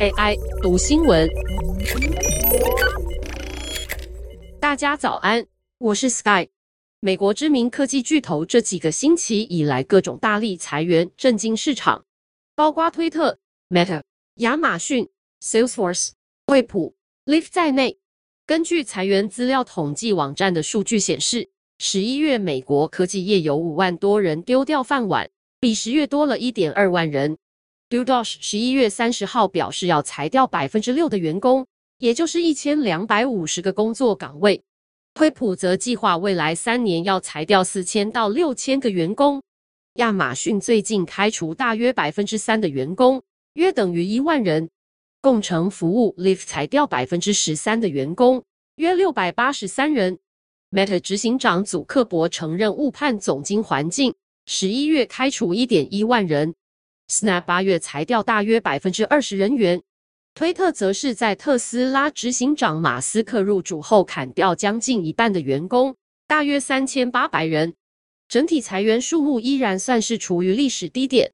[0.00, 1.28] AI 读新闻，
[4.60, 5.46] 大家早安，
[5.78, 6.48] 我是 Sky。
[7.00, 12.04] 美国知名科技巨头这几个星期以来各种大力裁员，震惊市场，
[12.56, 14.02] 包括推特、Meta、
[14.36, 15.08] 亚马逊、
[15.40, 16.10] Salesforce、
[16.46, 16.94] 惠普、
[17.24, 17.98] l i f t 在内。
[18.46, 25.30] 根据裁员资料统计网站的数据显示，十一月美国科技业有五万多人丢掉饭碗，
[25.60, 27.36] 比十月多了一点二万人。
[27.90, 31.66] DoorDash 十一月三十号表示要裁掉百分之六的员工，
[31.98, 34.62] 也就是一千两百五十个工作岗位。
[35.14, 39.42] 惠普则计划未来三年要裁掉四千到六千个员工。
[39.94, 43.22] 亚马逊最近开除大约百分之三的员工，
[43.54, 44.68] 约等于一万人。
[45.22, 48.44] 共乘服务 Lyft 裁掉百分之十三的员工，
[48.76, 50.18] 约六百八十三人。
[50.70, 56.54] Meta 执行长祖克伯承认误判总经环境，十一月开除一点一万人。
[57.10, 59.82] Snap 八月裁掉大约百分之二十人员。
[60.34, 67.74] 推特则是在特斯拉执行长马斯克入主后砍掉将近一半的员工，大约三千八百人。
[68.28, 71.32] 整体裁员数目依然算是处于历史低点。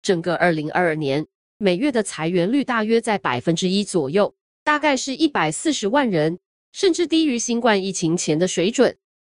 [0.00, 1.26] 整个二零二二年
[1.58, 6.38] 每月的裁员率大约在百分之一左右，大概是一百四十万人。
[6.72, 8.98] 甚至低于新冠疫情前的水准。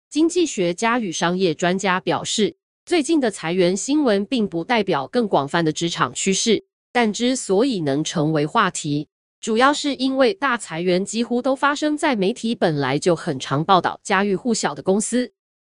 [0.09, 2.57] 经济学家与商业专家表示，
[2.87, 9.09] 最近的裁员新闻并不代表更广泛的职场趋势，但之所以能成为话题，
[9.41, 15.33] 主要是因为大裁员几乎都发生在媒体本来就很常报道家喻户晓的公司。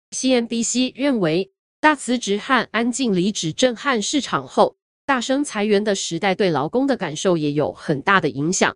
[0.09, 8.75] CNBC 认为，大辞职和安静离职震撼市场后，大声裁员的时代对劳工的感受也有很大的影响。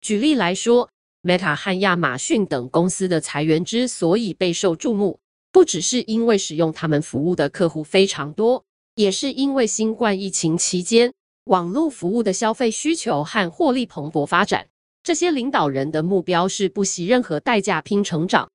[0.00, 0.90] 举例来说
[1.22, 5.20] ，Meta 和亚马逊等公司的裁员之所以备受注目，
[5.56, 8.62] 不只是因为使用他们服务的客户非常多，
[8.94, 11.10] 也是因为新冠疫情期间，
[11.44, 14.66] 网络服务的消费需求和获利蓬勃发展。
[15.02, 18.50] 这些领导人的目标是不惜任何代价拼成长。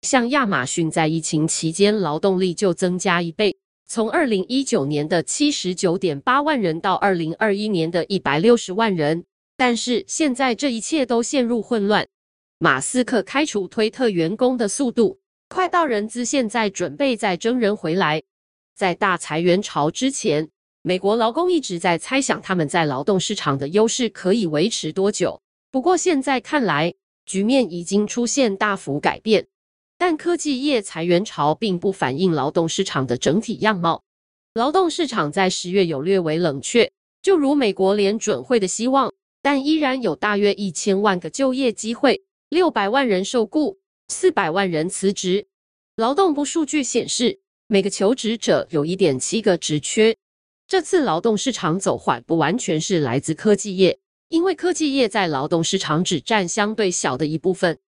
[0.00, 9.22] 像亚马逊在疫情期间，劳动力就增加一倍，从二零一九年的七十九点八万人到二零二一年的一百六十万人。
[9.58, 12.08] 但是现在这一切都陷入混乱。
[12.58, 15.18] 马斯克开除推特员工的速度
[15.48, 18.22] 快到人资现在准备再征人回来。
[18.74, 20.50] 在大裁员潮之前，
[20.82, 25.40] 美国劳工一直在猜想他们在劳动市场的优势可以维持多久。
[25.70, 29.46] 不过现在看来，局面已经出现大幅改变。
[29.98, 34.02] 但科技业裁员潮并不反映劳动市场的整体样貌。
[34.52, 36.92] 劳动市场在十月有略微冷却，
[37.22, 42.24] 就如美国联准会的希望，但依然有大约一千万个就业机会。
[42.48, 45.46] 六百万人受雇，四百万人辞职。
[45.96, 50.16] 劳动部数据显示，每个求职者有一点七个职缺。
[50.68, 57.78] 这次劳动市场走缓不完全是来自科技业，因为科技业在劳动市场只占相对小的一部分，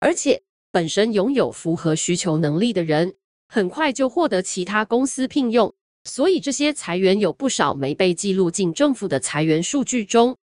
[0.00, 3.14] 而且本身拥有符合需求能力的人，
[3.48, 10.36] 很快就获得其他公司聘用，所以这些裁员有不少没被记录进政府的裁员数据中。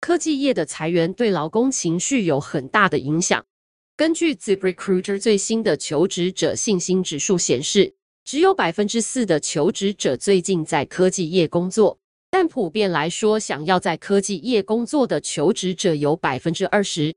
[0.00, 3.44] 科技业的裁员对劳工情绪有很大的影响。
[3.98, 7.94] 根据 ZipRecruiter 最新的求职者信心指数显示，
[8.24, 11.98] 只有百分之四的求职者最近在科技业工作，
[12.30, 17.12] 但普遍来说，想要在科技业工作的求职者有百分之二十。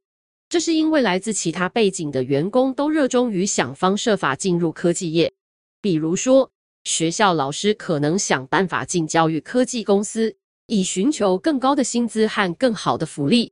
[0.49, 5.31] 这是因为来自其他背景的员工都热衷于想方设法进入科技业，
[5.83, 6.49] 比如说，
[6.85, 10.35] 学校老师可能想办法进教育科技公司。
[10.65, 13.51] 以寻求更高的薪资和更好的福利。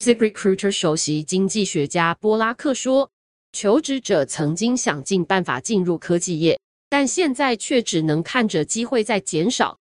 [0.00, 3.10] ZipRecruiter 首席经济学家波拉克说
[3.50, 9.80] ：“求职者曾经想尽办法进入科技业，但现在却只能看着机会在减少。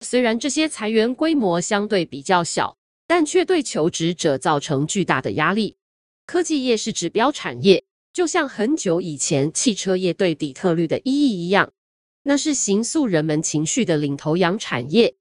[0.00, 5.76] 虽然这些裁员规模相对比较小，但却对求职者造成巨大的压力。
[6.24, 11.70] 科技业是指标产业，就像很久以前汽车业对底特律的意义一样，
[12.22, 15.14] 那是形塑人们情绪的领头羊产业。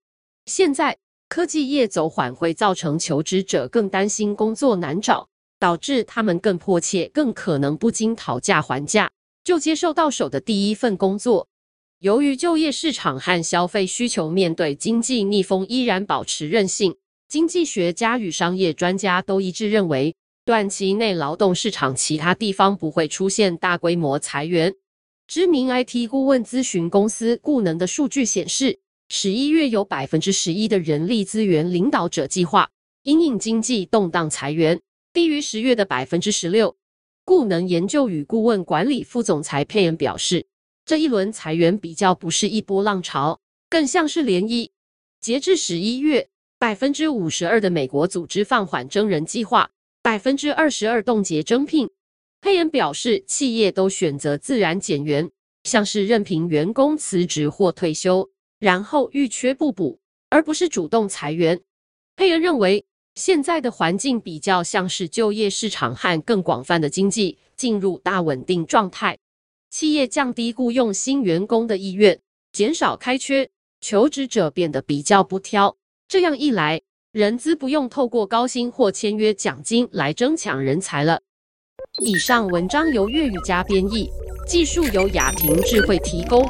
[0.45, 0.97] 现在。”
[1.29, 5.27] 科技业走缓会造成求职者更担心工作难找，
[5.59, 9.11] 导致他们更迫切、更可能不经讨价还价
[9.43, 11.47] 就接受到手的第一份工作。
[11.99, 16.95] 由于就业市场和消费需求面对经济逆风依然保持韧性，
[17.27, 20.15] 经济学家与商业专家都一致认为，
[20.45, 24.73] 短期内劳动市场其他地方不会出现大规模裁员。
[25.27, 28.79] 知名 IT 顾问咨询公司顾能的数据显示。
[29.09, 32.69] 十一月有百分之十一的人力资源领导者计划
[33.03, 34.81] 因应经济动荡裁员，
[35.13, 36.75] 低于十月的百分之十六。
[37.23, 40.45] 顾能研究与顾问管理副总裁佩恩表示，
[40.85, 43.39] 这一轮裁员比较不是一波浪潮，
[43.69, 44.71] 更像是涟漪。
[45.21, 46.27] 截至十一月，
[46.59, 49.71] 百分之五十二的美国组织放缓征人计划，
[50.01, 51.89] 百分之二十二冻结征聘。
[52.41, 55.31] 佩恩表示，企业都选择自然减员，
[55.63, 59.99] 像是任凭员工辞职或退休，然后遇缺不补，
[60.29, 61.61] 而不是主动裁员。
[62.15, 69.17] 佩恩认为，现在的环境比较像是就业市场和更广泛的经济进入大稳定状态，
[69.69, 72.19] 企业降低雇佣新员工的意愿，
[72.51, 73.49] 减少开缺，
[73.81, 75.77] 求职者变得比较不挑。
[76.07, 76.81] 这样一来，
[77.11, 81.21] 人资不用透过高薪或签约奖金来争抢人才了。
[82.01, 84.09] 以上文章由粤语加编译，
[84.47, 86.47] 技术由雅婷智慧提供。